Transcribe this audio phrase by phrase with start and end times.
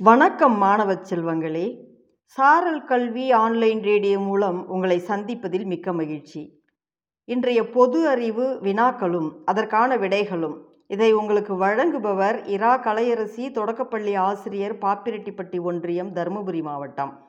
[0.00, 1.78] வணக்கம் மாணவ செல்வங்களே.
[2.22, 6.62] சாரல் கல்வி ஆன்லைன் ரேடியோ மூலம் உங்களை சந்திப்பதில் மிக்க மகிழ்ச்சி.
[7.24, 10.56] இன்றைய பொது அறிவு வினாக்களும் அதற்கான விடைகளும்.
[10.86, 17.28] இதை உங்களுக்கு வழங்குபவர் இரா கலையரசி தொடக்கப்பள்ளி ஆசிரியர் பாப்பிரெட்டிப்பட்டி ஒன்றியம் தருமபுரி மாவட்டம்.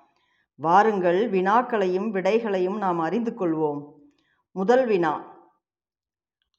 [0.55, 3.83] வாருங்கள் வினாக்களையும் விடைகளையும் நாம் அறிந்து கொள்வோம்.
[4.51, 5.43] முதல் வினா.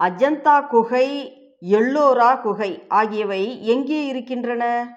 [0.05, 4.95] அஜந்தா குகை எல்லோரா குகை ஆகியவை எங்கே இருக்கின்றன?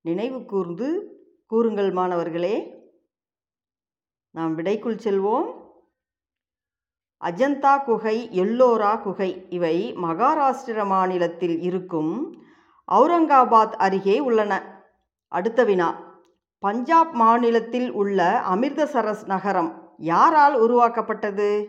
[0.00, 0.88] நினைவு கூர்ந்து
[1.46, 2.74] கூறுங்கள் மாணவர்களே.
[4.30, 5.64] நாம் விடைக்குள் செல்வோம்.
[7.20, 12.42] அஜந்தா குகை எல்லோரா குகை இவை மகாராஷ்டிர மாநிலத்தில் இருக்கும்
[12.92, 14.82] அவுரங்காபாத் அருகே உள்ளன.
[15.28, 16.04] அடுத்த வினா.
[16.58, 21.68] பஞ்சாப் மாநிலத்தில் உள்ள அமிர்தசரஸ் நகரம் யாரால் உருவாக்கப்பட்டது?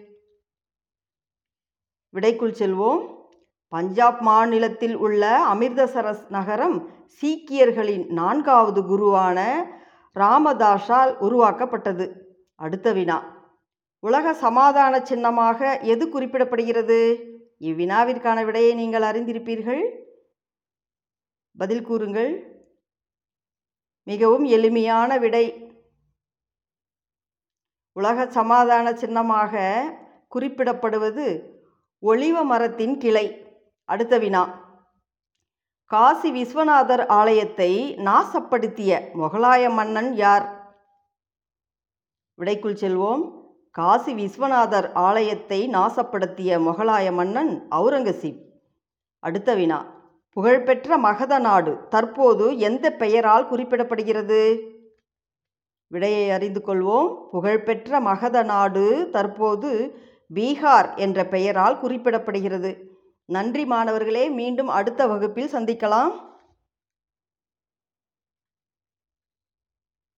[2.13, 3.16] விடைக்குள் செல்வோம்.
[3.67, 6.89] பஞ்சாப் மாநிலத்தில் உள்ள அமிர்தசரஸ் நகரம்
[7.21, 9.53] சீக்கியர்களின் நான்காவது குருவான
[10.15, 12.35] ராமதாஸால் உருவாக்கப்பட்டது.
[12.55, 13.35] அடுத்த வினா.
[13.99, 17.23] உலக சமாதான சின்னமாக எது குறிப்பிடப்படுகிறது?
[17.59, 19.91] இவ்வினாவிற்கான விடையை நீங்கள் அறிந்திருப்பீர்கள்.
[21.57, 22.63] பதில் கூறுங்கள்.
[24.03, 25.75] மிகவும் எளிமையான விடை.
[27.93, 29.83] உலக சமாதான சின்னமாக
[30.35, 31.41] குறிப்பிடப்படுவது
[32.01, 33.46] ஒளிவ மரத்தின் கிளை.
[33.89, 34.41] அடுத்த வினா.
[35.85, 40.75] காசி விஸ்வநாதர் ஆலயத்தை நாசப்படுத்திய முகலாய மன்னன் யார்?
[42.37, 43.31] விடைக்குள் செல்வோம்.
[43.71, 48.41] காசி விஸ்வநாதர் ஆலயத்தை நாசப்படுத்திய முகலாய மன்னன் அவுரங்கசீப்
[49.19, 49.85] அடுத்த வினா.
[50.29, 54.69] புகழ்பெற்ற மகத நாடு தற்போது எந்த பெயரால் குறிப்பிடப்படுகிறது?
[55.87, 57.29] விடையை அறிந்து கொள்வோம்.
[57.31, 59.97] புகழ்பெற்ற மகத நாடு தற்போது
[60.33, 62.95] பீகார் என்ற பெயரால் குறிப்பிடப்படுகிறது.
[63.29, 66.11] நன்றி மாணவர்களே மீண்டும் அடுத்த வகுப்பில் சந்திக்கலாம்.